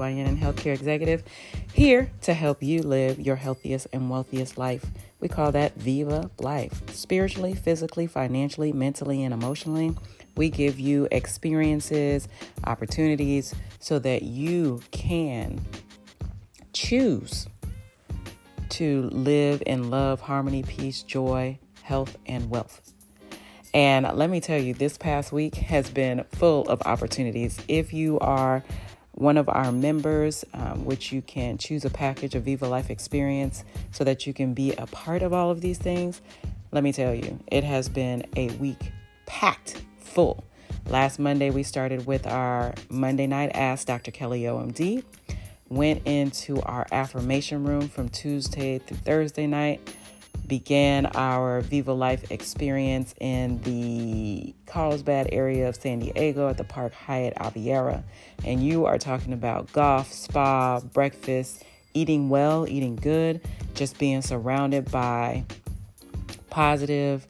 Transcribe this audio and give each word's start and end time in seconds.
OBGYN 0.00 0.26
and 0.26 0.38
healthcare 0.38 0.74
executive, 0.74 1.22
here 1.72 2.10
to 2.22 2.34
help 2.34 2.62
you 2.62 2.82
live 2.82 3.20
your 3.20 3.36
healthiest 3.36 3.86
and 3.92 4.10
wealthiest 4.10 4.58
life. 4.58 4.84
We 5.20 5.28
call 5.28 5.52
that 5.52 5.74
Viva 5.76 6.30
Life. 6.38 6.82
Spiritually, 6.90 7.54
physically, 7.54 8.06
financially, 8.06 8.72
mentally, 8.72 9.22
and 9.24 9.34
emotionally. 9.34 9.94
We 10.36 10.48
give 10.48 10.80
you 10.80 11.06
experiences, 11.10 12.28
opportunities 12.64 13.54
so 13.78 13.98
that 13.98 14.22
you 14.22 14.80
can 14.90 15.64
choose 16.72 17.46
to 18.70 19.10
live 19.10 19.62
in 19.66 19.90
love, 19.90 20.20
harmony, 20.20 20.62
peace, 20.62 21.02
joy, 21.02 21.58
health, 21.82 22.16
and 22.26 22.48
wealth. 22.48 22.80
And 23.74 24.08
let 24.14 24.30
me 24.30 24.40
tell 24.40 24.60
you, 24.60 24.74
this 24.74 24.96
past 24.98 25.32
week 25.32 25.54
has 25.56 25.90
been 25.90 26.24
full 26.32 26.68
of 26.68 26.82
opportunities. 26.86 27.60
If 27.68 27.92
you 27.92 28.18
are 28.20 28.64
one 29.20 29.36
of 29.36 29.50
our 29.50 29.70
members, 29.70 30.46
um, 30.54 30.84
which 30.86 31.12
you 31.12 31.20
can 31.20 31.58
choose 31.58 31.84
a 31.84 31.90
package 31.90 32.34
of 32.34 32.44
Viva 32.44 32.66
Life 32.66 32.88
Experience 32.88 33.64
so 33.92 34.02
that 34.02 34.26
you 34.26 34.32
can 34.32 34.54
be 34.54 34.72
a 34.72 34.86
part 34.86 35.20
of 35.22 35.34
all 35.34 35.50
of 35.50 35.60
these 35.60 35.76
things, 35.76 36.22
let 36.72 36.82
me 36.82 36.90
tell 36.90 37.14
you, 37.14 37.38
it 37.48 37.62
has 37.62 37.88
been 37.88 38.24
a 38.36 38.48
week 38.52 38.90
packed 39.26 39.82
full. 39.98 40.42
Last 40.86 41.18
Monday, 41.18 41.50
we 41.50 41.62
started 41.62 42.06
with 42.06 42.26
our 42.26 42.72
Monday 42.88 43.26
night 43.26 43.50
Ask 43.54 43.86
Dr. 43.86 44.10
Kelly 44.10 44.42
OMD, 44.42 45.04
went 45.68 46.06
into 46.06 46.62
our 46.62 46.86
affirmation 46.90 47.64
room 47.64 47.88
from 47.88 48.08
Tuesday 48.08 48.78
through 48.78 48.96
Thursday 48.98 49.46
night 49.46 49.94
began 50.50 51.06
our 51.14 51.60
Viva 51.60 51.92
Life 51.92 52.32
experience 52.32 53.14
in 53.20 53.62
the 53.62 54.52
Carlsbad 54.66 55.28
area 55.30 55.68
of 55.68 55.76
San 55.76 56.00
Diego 56.00 56.48
at 56.48 56.56
the 56.56 56.64
Park 56.64 56.92
Hyatt 56.92 57.34
Aviara. 57.36 58.02
And 58.44 58.60
you 58.60 58.84
are 58.84 58.98
talking 58.98 59.32
about 59.32 59.72
golf, 59.72 60.12
spa, 60.12 60.80
breakfast, 60.80 61.64
eating 61.94 62.28
well, 62.28 62.66
eating 62.68 62.96
good, 62.96 63.40
just 63.74 63.96
being 63.98 64.22
surrounded 64.22 64.90
by 64.90 65.44
positive, 66.50 67.26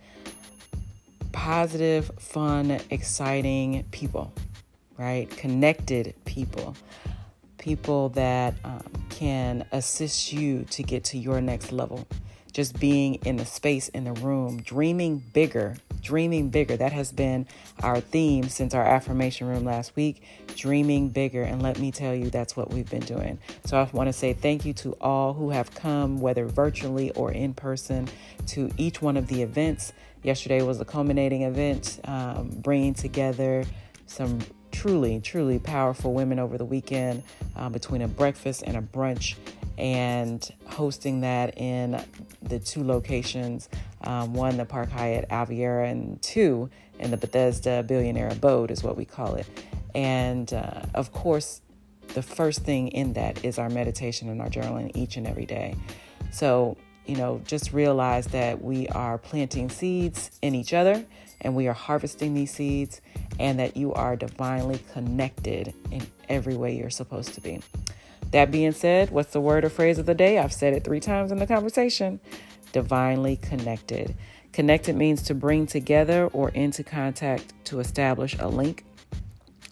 positive, 1.33 2.11
fun, 2.19 2.81
exciting 2.89 3.85
people, 3.91 4.33
right? 4.99 5.29
Connected 5.29 6.15
people. 6.25 6.75
People 7.59 8.09
that 8.11 8.55
um, 8.65 8.83
can 9.11 9.67
assist 9.73 10.33
you 10.33 10.65
to 10.71 10.83
get 10.83 11.05
to 11.05 11.19
your 11.19 11.43
next 11.43 11.71
level 11.71 12.07
just 12.61 12.79
being 12.79 13.15
in 13.25 13.39
the 13.39 13.47
space 13.47 13.89
in 13.89 14.05
the 14.05 14.13
room, 14.13 14.61
dreaming 14.61 15.17
bigger, 15.33 15.75
dreaming 16.03 16.51
bigger. 16.51 16.77
That 16.77 16.93
has 16.93 17.11
been 17.11 17.47
our 17.83 18.01
theme 18.01 18.51
since 18.51 18.75
our 18.75 18.85
affirmation 18.85 19.49
room 19.49 19.65
last 19.65 19.97
week, 19.97 20.23
dreaming 20.57 21.09
bigger. 21.09 21.43
And 21.43 21.63
let 21.63 21.79
me 21.79 21.91
tell 21.91 22.15
you, 22.15 22.29
that's 22.29 22.59
what 22.59 22.71
we've 22.71 22.91
been 22.91 23.01
doing. 23.01 23.39
So 23.65 23.79
I 23.79 23.89
want 23.95 24.09
to 24.09 24.13
say 24.13 24.35
thank 24.35 24.67
you 24.67 24.75
to 24.75 24.93
all 25.01 25.33
who 25.33 25.49
have 25.49 25.75
come, 25.75 26.21
whether 26.21 26.45
virtually 26.45 27.13
or 27.13 27.33
in 27.33 27.55
person, 27.55 28.09
to 28.49 28.71
each 28.77 29.01
one 29.01 29.17
of 29.17 29.29
the 29.29 29.41
events. 29.41 29.95
Yesterday 30.23 30.61
was 30.61 30.83
a 30.83 30.85
culminating 30.85 31.45
event, 31.45 31.99
um, 32.05 32.51
bringing 32.51 32.93
together 32.93 33.65
some 34.05 34.39
truly, 34.71 35.19
truly 35.21 35.59
powerful 35.59 36.13
women 36.13 36.39
over 36.39 36.59
the 36.59 36.67
weekend 36.67 37.23
um, 37.57 37.73
between 37.73 38.03
a 38.03 38.09
breakfast 38.09 38.65
and 38.67 38.77
a 38.77 38.83
brunch 38.83 39.37
and 39.81 40.47
hosting 40.67 41.23
that 41.23 41.59
in 41.59 42.05
the 42.43 42.59
two 42.59 42.85
locations 42.85 43.69
um, 44.03 44.35
one, 44.35 44.57
the 44.57 44.65
Park 44.65 44.91
Hyatt 44.91 45.29
Aviara, 45.31 45.91
and 45.91 46.21
two, 46.23 46.71
in 46.99 47.11
the 47.11 47.17
Bethesda 47.17 47.83
Billionaire 47.83 48.29
Abode, 48.31 48.71
is 48.71 48.83
what 48.83 48.97
we 48.97 49.05
call 49.05 49.35
it. 49.35 49.47
And 49.95 50.53
uh, 50.53 50.83
of 50.95 51.13
course, 51.13 51.63
the 52.09 52.23
first 52.23 52.63
thing 52.63 52.89
in 52.89 53.15
that 53.15 53.45
is 53.45 53.59
our 53.59 53.69
meditation 53.69 54.29
and 54.29 54.41
our 54.41 54.49
journaling 54.49 54.95
each 54.95 55.17
and 55.17 55.27
every 55.27 55.47
day. 55.47 55.77
So, 56.31 56.77
you 57.07 57.17
know, 57.17 57.41
just 57.45 57.73
realize 57.73 58.27
that 58.29 58.63
we 58.63 58.89
are 58.89 59.19
planting 59.19 59.69
seeds 59.69 60.31
in 60.43 60.55
each 60.55 60.73
other 60.73 61.05
and 61.41 61.57
we 61.57 61.69
are 61.69 61.75
harvesting 61.75 62.35
these 62.35 62.51
seeds, 62.51 63.01
and 63.39 63.59
that 63.59 63.75
you 63.75 63.95
are 63.95 64.15
divinely 64.15 64.79
connected 64.93 65.73
in 65.91 66.07
every 66.29 66.55
way 66.55 66.77
you're 66.77 66.91
supposed 66.91 67.33
to 67.33 67.41
be. 67.41 67.61
That 68.33 68.51
being 68.51 68.73
said, 68.73 69.11
what's 69.11 69.33
the 69.33 69.41
word 69.41 69.65
or 69.65 69.69
phrase 69.69 69.99
of 69.99 70.07
the 70.07 70.15
day? 70.15 70.39
I've 70.39 70.53
said 70.53 70.73
it 70.73 70.85
three 70.85 71.01
times 71.01 71.33
in 71.33 71.39
the 71.39 71.47
conversation 71.47 72.21
divinely 72.73 73.37
connected. 73.37 74.15
Connected 74.53 74.97
means 74.97 75.23
to 75.23 75.35
bring 75.35 75.67
together 75.67 76.29
or 76.33 76.51
into 76.51 76.85
contact 76.85 77.53
to 77.65 77.81
establish 77.81 78.37
a 78.39 78.49
link, 78.49 78.85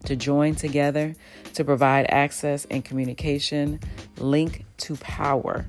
to 0.05 0.17
join 0.17 0.55
together, 0.55 1.15
to 1.55 1.65
provide 1.65 2.07
access 2.09 2.65
and 2.67 2.85
communication, 2.85 3.81
link 4.19 4.65
to 4.79 4.97
power. 4.97 5.67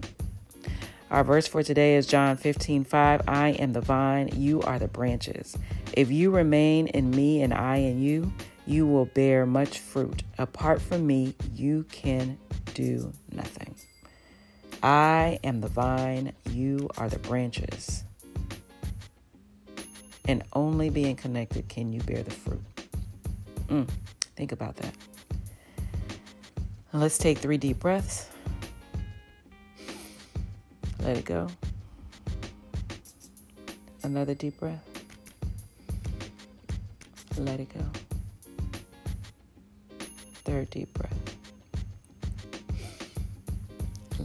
Our 1.12 1.24
verse 1.24 1.48
for 1.48 1.64
today 1.64 1.96
is 1.96 2.06
John 2.06 2.38
15, 2.38 2.84
5. 2.84 3.22
I 3.28 3.50
am 3.50 3.74
the 3.74 3.82
vine, 3.82 4.30
you 4.36 4.62
are 4.62 4.78
the 4.78 4.88
branches. 4.88 5.58
If 5.94 6.12
you 6.12 6.30
remain 6.30 6.88
in 6.88 7.10
me 7.10 7.42
and 7.42 7.52
I 7.52 7.78
in 7.78 8.00
you, 8.00 8.32
you 8.68 8.86
will 8.86 9.06
bear 9.06 9.48
much 9.48 9.80
fruit. 9.80 10.22
Apart 10.38 10.80
from 10.80 11.08
me, 11.08 11.34
you 11.56 11.86
can 11.92 12.38
do 12.80 13.12
nothing. 13.34 13.76
I 14.82 15.38
am 15.44 15.60
the 15.60 15.68
vine, 15.68 16.32
you 16.50 16.90
are 16.98 17.10
the 17.10 17.20
branches. 17.20 18.06
And 20.26 20.44
only 20.54 20.90
being 20.90 21.18
connected 21.18 21.68
can 21.68 21.92
you 21.92 22.00
bear 22.02 22.24
the 22.24 22.32
fruit. 22.32 22.62
Mm, 23.68 23.90
think 24.38 24.54
about 24.54 24.78
that. 24.78 24.94
let's 26.94 27.18
take 27.18 27.40
three 27.40 27.58
deep 27.58 27.80
breaths. 27.80 28.30
Let 31.02 31.18
it 31.18 31.26
go. 31.26 31.48
Another 34.04 34.36
deep 34.36 34.58
breath. 34.58 34.86
Let 37.38 37.60
it 37.60 37.74
go. 37.74 37.86
Third 40.46 40.70
deep 40.70 40.94
breath. 40.94 41.39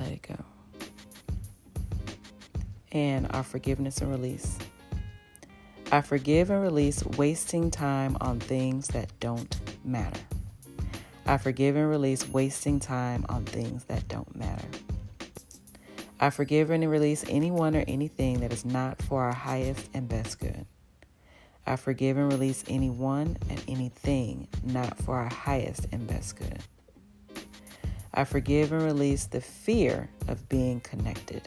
Let 0.05 0.13
it 0.13 0.23
go. 0.23 0.37
And 2.93 3.27
our 3.31 3.43
forgiveness 3.43 4.03
and 4.03 4.11
release. 4.11 4.59
I 5.91 6.03
forgive 6.03 6.51
and 6.51 6.61
release 6.63 7.03
wasting 7.17 7.71
time 7.71 8.19
on 8.21 8.39
things 8.39 8.89
that 8.89 9.09
don't 9.19 9.57
matter. 9.83 10.21
I 11.25 11.39
forgive 11.39 11.77
and 11.77 11.89
release 11.89 12.29
wasting 12.29 12.81
time 12.81 13.25
on 13.31 13.47
things 13.47 13.85
that 13.85 14.07
don't 14.09 14.37
matter. 14.37 14.69
I 16.21 16.29
forgive 16.29 16.69
and 16.69 16.89
release 16.91 17.25
anyone 17.31 17.75
or 17.75 17.85
anything 17.89 18.41
that 18.41 18.53
is 18.53 18.67
not 18.67 19.01
for 19.01 19.23
our 19.23 19.33
highest 19.33 19.89
and 19.95 20.07
best 20.07 20.39
good. 20.39 20.67
I 21.67 21.77
forgive 21.77 22.19
and 22.19 22.31
release 22.31 22.63
anyone 22.69 23.39
and 23.49 23.65
anything 23.67 24.49
not 24.63 24.99
for 24.99 25.17
our 25.17 25.33
highest 25.33 25.87
and 25.93 26.07
best 26.07 26.37
good. 26.37 26.59
I 28.17 28.23
forgive 28.23 28.71
and 28.71 28.83
release 28.83 29.27
the 29.27 29.41
fear 29.41 30.09
of 30.29 30.49
being 30.49 30.81
connected. 30.81 31.43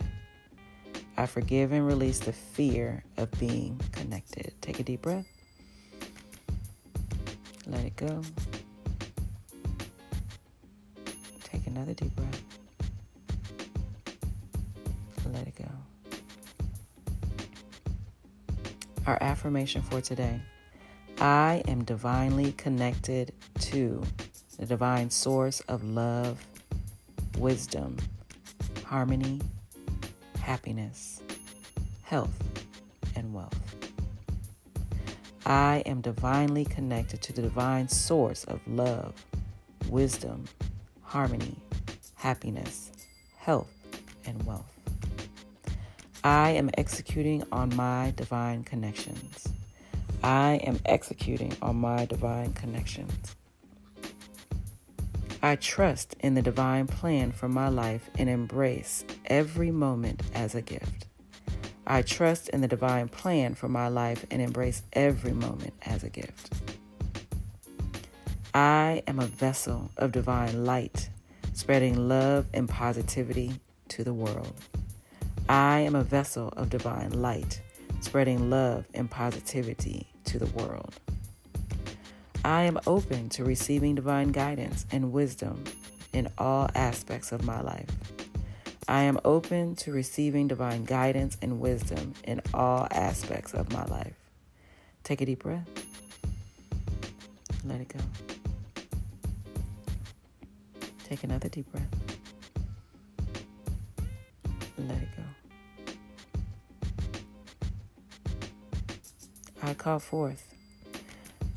I 1.16 1.26
forgive 1.26 1.72
and 1.72 1.88
release 1.88 2.20
the 2.20 2.34
fear 2.34 3.06
of 3.16 3.32
being 3.40 3.80
connected. 3.94 4.54
Take 4.62 4.82
a 4.82 4.84
deep 4.84 5.02
breath. 5.02 5.26
Let 7.66 7.86
it 7.86 7.96
go. 7.96 8.22
Take 11.44 11.66
another 11.68 11.94
deep 11.94 12.14
breath. 12.18 12.44
Let 15.34 15.48
it 15.48 15.56
go. 15.56 15.70
Our 19.06 19.18
affirmation 19.22 19.82
for 19.84 20.02
today 20.02 20.42
I 21.20 21.64
am 21.68 21.86
divinely 21.86 22.52
connected 22.52 23.34
to 23.62 24.04
the 24.60 24.66
divine 24.66 25.10
source 25.10 25.62
of 25.62 25.84
love, 25.84 26.44
wisdom, 27.38 27.98
harmony, 28.84 29.40
happiness, 30.40 31.22
health, 32.04 32.36
and 33.16 33.34
wealth. 33.34 33.60
I 35.46 35.84
am 35.86 36.02
divinely 36.02 36.66
connected 36.66 37.22
to 37.22 37.34
the 37.34 37.42
divine 37.42 37.88
source 37.88 38.44
of 38.46 38.60
love, 38.68 39.14
wisdom, 39.90 40.46
harmony, 41.04 41.56
happiness, 42.16 42.92
health, 43.38 43.72
and 44.26 44.44
wealth. 44.46 44.72
I 46.24 46.52
am 46.52 46.70
executing 46.78 47.44
on 47.52 47.74
my 47.76 48.14
divine 48.18 48.64
connections. 48.64 49.48
I 50.24 50.56
am 50.64 50.80
executing 50.86 51.56
on 51.62 51.78
my 51.78 52.06
divine 52.06 52.54
connections. 52.54 53.36
I 55.48 55.56
trust 55.56 56.14
in 56.20 56.34
the 56.34 56.42
divine 56.42 56.88
plan 56.88 57.32
for 57.32 57.48
my 57.48 57.70
life 57.70 58.10
and 58.18 58.28
embrace 58.28 59.06
every 59.28 59.72
moment 59.72 60.22
as 60.34 60.56
a 60.56 60.62
gift. 60.62 61.08
I 61.88 62.02
trust 62.02 62.50
in 62.50 62.60
the 62.60 62.68
divine 62.68 63.08
plan 63.08 63.56
for 63.56 63.70
my 63.70 63.88
life 63.88 64.26
and 64.30 64.42
embrace 64.42 64.84
every 64.92 65.32
moment 65.32 65.74
as 65.84 66.04
a 66.04 66.10
gift. 66.10 66.54
I 68.54 69.04
am 69.08 69.20
a 69.20 69.26
vessel 69.26 69.90
of 69.96 70.12
divine 70.12 70.66
light, 70.66 71.10
spreading 71.54 72.10
love 72.10 72.48
and 72.54 72.68
positivity 72.68 73.54
to 73.88 74.04
the 74.04 74.14
world. 74.14 74.54
I 75.48 75.80
am 75.80 75.96
a 75.96 76.04
vessel 76.04 76.50
of 76.58 76.70
divine 76.70 77.22
light, 77.22 77.62
spreading 78.02 78.50
love 78.50 78.84
and 78.94 79.10
positivity 79.10 80.12
to 80.26 80.40
the 80.40 80.48
world. 80.48 81.00
I 82.48 82.64
am 82.64 82.80
open 82.88 83.28
to 83.32 83.44
receiving 83.44 83.96
divine 83.96 84.30
guidance 84.30 84.86
and 84.90 85.12
wisdom 85.12 85.66
in 86.14 86.30
all 86.38 86.70
aspects 86.76 87.34
of 87.34 87.44
my 87.44 87.60
life. 87.60 87.90
I 88.88 89.02
am 89.02 89.20
open 89.26 89.76
to 89.76 89.92
receiving 89.92 90.48
divine 90.48 90.86
guidance 90.86 91.38
and 91.42 91.60
wisdom 91.60 92.14
in 92.24 92.42
all 92.54 92.88
aspects 92.90 93.54
of 93.54 93.70
my 93.74 93.84
life. 93.88 94.16
Take 95.04 95.20
a 95.20 95.26
deep 95.26 95.44
breath. 95.44 95.68
Let 97.66 97.82
it 97.82 97.90
go. 97.90 98.00
Take 101.04 101.26
another 101.26 101.50
deep 101.50 101.70
breath. 101.70 101.94
Let 104.78 105.02
it 105.02 105.10
go. 105.18 105.24
I 109.64 109.74
call 109.74 110.00
forth. 110.00 110.57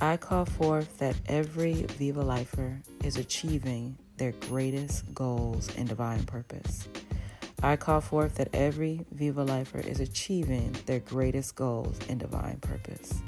I 0.02 0.16
call 0.16 0.46
forth 0.46 0.96
that 0.96 1.14
every 1.26 1.74
Viva 1.82 2.22
Lifer 2.22 2.80
is 3.04 3.18
achieving 3.18 3.98
their 4.16 4.32
greatest 4.32 5.12
goals 5.14 5.68
and 5.76 5.86
divine 5.86 6.24
purpose. 6.24 6.88
I 7.62 7.76
call 7.76 8.00
forth 8.00 8.36
that 8.36 8.48
every 8.54 9.04
Viva 9.12 9.44
Lifer 9.44 9.80
is 9.80 10.00
achieving 10.00 10.74
their 10.86 11.00
greatest 11.00 11.54
goals 11.54 11.98
and 12.08 12.18
divine 12.18 12.56
purpose. 12.62 13.20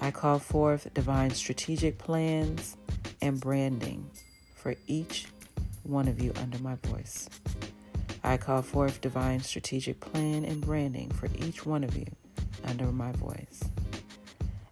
I 0.00 0.12
call 0.12 0.38
forth 0.38 0.94
divine 0.94 1.32
strategic 1.32 1.98
plans 1.98 2.76
and 3.20 3.40
branding 3.40 4.08
for 4.54 4.76
each 4.86 5.26
one 5.82 6.06
of 6.06 6.22
you 6.22 6.32
under 6.36 6.60
my 6.60 6.76
voice. 6.76 7.28
I 8.22 8.36
call 8.36 8.62
forth 8.62 9.00
divine 9.00 9.40
strategic 9.40 9.98
plan 9.98 10.44
and 10.44 10.60
branding 10.60 11.10
for 11.10 11.28
each 11.44 11.66
one 11.66 11.82
of 11.82 11.96
you 11.96 12.06
under 12.64 12.92
my 12.92 13.10
voice. 13.10 13.64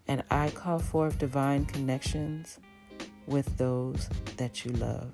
And 0.09 0.25
I 0.31 0.51
call 0.51 0.79
forth 0.79 1.19
divine 1.19 1.67
connections 1.67 2.59
with 3.27 3.59
those 3.59 4.09
that 4.39 4.65
you 4.65 4.73
love. 4.73 5.13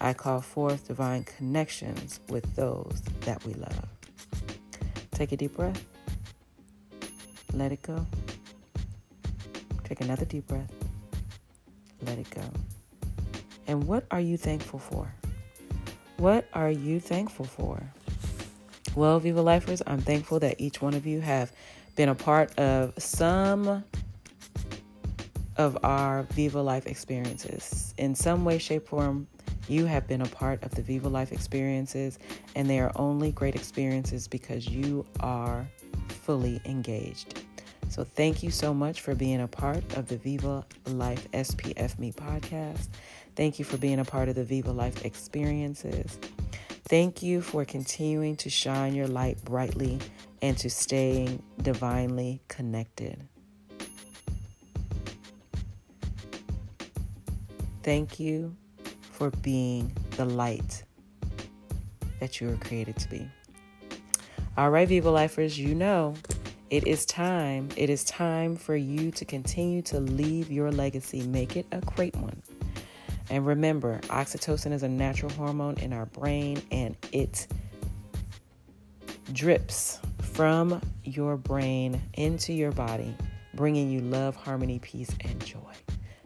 I 0.00 0.12
call 0.12 0.40
forth 0.40 0.86
divine 0.86 1.24
connections 1.24 2.20
with 2.28 2.54
those 2.54 3.02
that 3.22 3.44
we 3.44 3.54
love. 3.54 3.88
Take 5.10 5.32
a 5.32 5.36
deep 5.36 5.56
breath. 5.56 5.84
Let 7.52 7.72
it 7.72 7.82
go. 7.82 8.06
Take 9.82 10.00
another 10.00 10.24
deep 10.24 10.46
breath. 10.46 10.72
Let 12.02 12.18
it 12.18 12.30
go. 12.30 12.42
And 13.66 13.84
what 13.88 14.04
are 14.12 14.20
you 14.20 14.36
thankful 14.36 14.78
for? 14.78 15.12
What 16.18 16.48
are 16.52 16.70
you 16.70 17.00
thankful 17.00 17.46
for? 17.46 17.82
Well, 18.94 19.18
Viva 19.18 19.42
Lifers, 19.42 19.82
I'm 19.86 20.00
thankful 20.00 20.40
that 20.40 20.60
each 20.60 20.80
one 20.80 20.94
of 20.94 21.06
you 21.06 21.20
have 21.20 21.52
been 21.98 22.08
a 22.10 22.14
part 22.14 22.56
of 22.60 22.92
some 22.96 23.82
of 25.56 25.76
our 25.82 26.22
Viva 26.30 26.62
Life 26.62 26.86
experiences. 26.86 27.92
In 27.98 28.14
some 28.14 28.44
way, 28.44 28.58
shape, 28.58 28.86
form, 28.86 29.26
you 29.66 29.84
have 29.84 30.06
been 30.06 30.22
a 30.22 30.28
part 30.28 30.62
of 30.62 30.72
the 30.76 30.80
Viva 30.80 31.08
Life 31.08 31.32
experiences, 31.32 32.20
and 32.54 32.70
they 32.70 32.78
are 32.78 32.92
only 32.94 33.32
great 33.32 33.56
experiences 33.56 34.28
because 34.28 34.68
you 34.68 35.04
are 35.18 35.68
fully 36.06 36.60
engaged. 36.66 37.42
So, 37.88 38.04
thank 38.04 38.44
you 38.44 38.52
so 38.52 38.72
much 38.72 39.00
for 39.00 39.16
being 39.16 39.40
a 39.40 39.48
part 39.48 39.82
of 39.96 40.06
the 40.06 40.18
Viva 40.18 40.64
Life 40.86 41.28
SPF 41.32 41.98
Me 41.98 42.12
podcast. 42.12 42.90
Thank 43.34 43.58
you 43.58 43.64
for 43.64 43.76
being 43.76 43.98
a 43.98 44.04
part 44.04 44.28
of 44.28 44.36
the 44.36 44.44
Viva 44.44 44.70
Life 44.70 45.04
experiences. 45.04 46.16
Thank 46.88 47.22
you 47.22 47.42
for 47.42 47.66
continuing 47.66 48.36
to 48.36 48.48
shine 48.48 48.94
your 48.94 49.08
light 49.08 49.44
brightly 49.44 49.98
and 50.40 50.56
to 50.56 50.70
staying 50.70 51.42
divinely 51.60 52.40
connected. 52.48 53.28
Thank 57.82 58.18
you 58.18 58.56
for 59.12 59.30
being 59.30 59.94
the 60.16 60.24
light 60.24 60.82
that 62.20 62.40
you 62.40 62.48
were 62.48 62.56
created 62.56 62.96
to 62.96 63.08
be. 63.10 63.28
All 64.56 64.70
right, 64.70 64.88
Viva 64.88 65.10
Lifers, 65.10 65.58
you 65.58 65.74
know 65.74 66.14
it 66.70 66.86
is 66.86 67.04
time. 67.04 67.68
It 67.76 67.90
is 67.90 68.02
time 68.04 68.56
for 68.56 68.76
you 68.76 69.10
to 69.12 69.24
continue 69.26 69.82
to 69.82 70.00
leave 70.00 70.50
your 70.50 70.70
legacy. 70.70 71.22
Make 71.22 71.56
it 71.56 71.66
a 71.70 71.80
great 71.80 72.16
one. 72.16 72.42
And 73.30 73.46
remember, 73.46 74.00
oxytocin 74.04 74.72
is 74.72 74.82
a 74.82 74.88
natural 74.88 75.30
hormone 75.32 75.78
in 75.78 75.92
our 75.92 76.06
brain 76.06 76.62
and 76.70 76.96
it 77.12 77.46
drips 79.32 80.00
from 80.22 80.80
your 81.04 81.36
brain 81.36 82.00
into 82.14 82.52
your 82.52 82.72
body, 82.72 83.14
bringing 83.54 83.90
you 83.90 84.00
love, 84.00 84.34
harmony, 84.36 84.78
peace, 84.78 85.10
and 85.20 85.44
joy. 85.44 85.58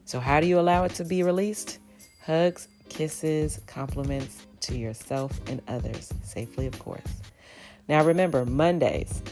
So, 0.04 0.20
how 0.20 0.40
do 0.40 0.46
you 0.46 0.60
allow 0.60 0.84
it 0.84 0.94
to 0.94 1.04
be 1.04 1.22
released? 1.22 1.78
Hugs, 2.24 2.68
kisses, 2.88 3.60
compliments 3.66 4.46
to 4.60 4.76
yourself 4.76 5.40
and 5.48 5.60
others, 5.66 6.12
safely, 6.22 6.66
of 6.66 6.78
course. 6.78 7.22
Now, 7.88 8.04
remember, 8.04 8.44
Mondays, 8.44 9.22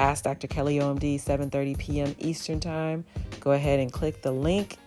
Ask 0.00 0.24
Dr. 0.24 0.46
Kelly 0.46 0.78
OMD, 0.78 1.16
7:30 1.20 1.78
p.m. 1.78 2.16
Eastern 2.18 2.58
Time. 2.58 3.04
Go 3.40 3.52
ahead 3.52 3.80
and 3.80 3.92
click 3.92 4.22
the 4.22 4.32
link 4.32 4.78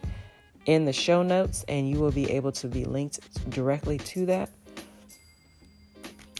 in 0.65 0.85
the 0.85 0.93
show 0.93 1.23
notes, 1.23 1.65
and 1.67 1.89
you 1.89 1.99
will 1.99 2.11
be 2.11 2.31
able 2.31 2.51
to 2.53 2.67
be 2.67 2.85
linked 2.85 3.19
directly 3.49 3.97
to 3.97 4.25
that, 4.27 4.49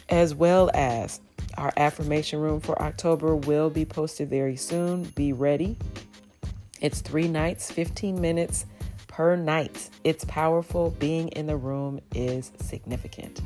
as 0.10 0.34
well 0.34 0.72
as 0.74 1.20
our 1.58 1.74
affirmation 1.78 2.40
room 2.40 2.60
for 2.60 2.82
October 2.82 3.36
will 3.36 3.70
be 3.70 3.86
posted 3.86 4.30
very 4.30 4.56
soon. 4.56 5.04
Be 5.16 5.34
ready. 5.34 5.78
It's 6.82 7.02
three 7.02 7.28
nights, 7.28 7.72
15 7.72 8.20
minutes 8.20 8.66
per 9.08 9.36
night. 9.36 9.90
It's 10.04 10.26
powerful. 10.26 10.90
Being 11.00 11.30
in 11.30 11.46
the 11.46 11.56
room 11.56 12.02
is 12.14 12.52
significant. 12.60 13.42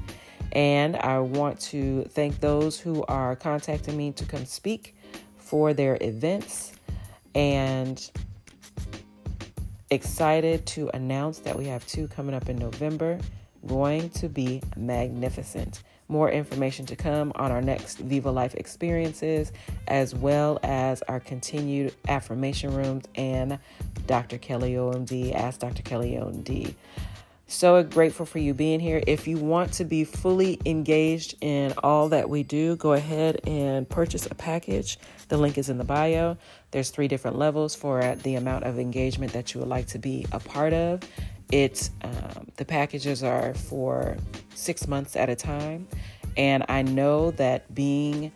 And 0.53 0.95
I 0.95 1.19
want 1.19 1.59
to 1.61 2.03
thank 2.05 2.39
those 2.39 2.79
who 2.79 3.03
are 3.07 3.35
contacting 3.35 3.97
me 3.97 4.11
to 4.13 4.25
come 4.25 4.45
speak 4.45 4.95
for 5.37 5.73
their 5.73 5.97
events 6.01 6.73
and 7.35 8.09
excited 9.89 10.65
to 10.67 10.89
announce 10.93 11.39
that 11.39 11.57
we 11.57 11.65
have 11.65 11.85
two 11.87 12.07
coming 12.07 12.35
up 12.35 12.49
in 12.49 12.57
November. 12.57 13.19
Going 13.65 14.09
to 14.11 14.29
be 14.29 14.61
magnificent. 14.75 15.83
More 16.09 16.31
information 16.31 16.85
to 16.85 16.95
come 16.95 17.33
on 17.35 17.51
our 17.51 17.61
next 17.61 17.97
Viva 17.97 18.31
Life 18.31 18.55
experiences, 18.55 19.51
as 19.87 20.15
well 20.15 20.57
as 20.63 21.01
our 21.03 21.19
continued 21.19 21.93
affirmation 22.07 22.73
rooms 22.73 23.05
and 23.15 23.59
Dr. 24.05 24.37
Kelly 24.37 24.73
OMD. 24.73 25.35
Ask 25.35 25.59
Dr. 25.59 25.83
Kelly 25.83 26.11
OMD. 26.11 26.73
So 27.49 27.81
grateful 27.81 28.25
for 28.25 28.39
you 28.39 28.53
being 28.53 28.81
here. 28.81 29.01
If 29.07 29.25
you 29.25 29.37
want 29.37 29.71
to 29.73 29.85
be 29.85 30.03
fully 30.03 30.59
engaged 30.65 31.35
in 31.39 31.73
all 31.81 32.09
that 32.09 32.29
we 32.29 32.43
do, 32.43 32.75
go 32.75 32.91
ahead 32.91 33.39
and 33.47 33.87
purchase 33.87 34.25
a 34.25 34.35
package. 34.35 34.99
The 35.29 35.37
link 35.37 35.57
is 35.57 35.69
in 35.69 35.77
the 35.77 35.85
bio. 35.85 36.35
There's 36.71 36.89
three 36.89 37.07
different 37.07 37.37
levels 37.37 37.73
for 37.73 38.15
the 38.15 38.35
amount 38.35 38.65
of 38.65 38.77
engagement 38.77 39.31
that 39.31 39.53
you 39.53 39.61
would 39.61 39.69
like 39.69 39.87
to 39.87 39.97
be 39.97 40.25
a 40.33 40.39
part 40.41 40.73
of. 40.73 40.99
It's 41.49 41.91
um, 42.01 42.47
the 42.57 42.65
packages 42.65 43.23
are 43.23 43.53
for 43.53 44.17
six 44.53 44.85
months 44.85 45.15
at 45.15 45.29
a 45.29 45.35
time, 45.35 45.87
and 46.35 46.65
I 46.67 46.81
know 46.81 47.31
that 47.31 47.73
being 47.73 48.33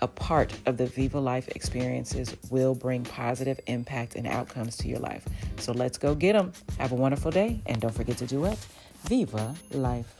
a 0.00 0.08
part 0.08 0.52
of 0.66 0.76
the 0.76 0.86
Viva 0.86 1.20
Life 1.20 1.48
experiences 1.48 2.36
will 2.50 2.74
bring 2.74 3.04
positive 3.04 3.60
impact 3.66 4.16
and 4.16 4.26
outcomes 4.26 4.76
to 4.78 4.88
your 4.88 4.98
life. 4.98 5.24
So 5.56 5.72
let's 5.72 5.98
go 5.98 6.14
get 6.14 6.32
them. 6.32 6.52
Have 6.78 6.92
a 6.92 6.96
wonderful 6.96 7.30
day, 7.30 7.60
and 7.66 7.80
don't 7.80 7.94
forget 7.94 8.16
to 8.18 8.26
do 8.26 8.44
it. 8.46 8.58
Viva 9.04 9.54
Life. 9.70 10.19